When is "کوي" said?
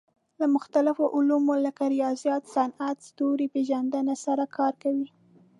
4.83-5.07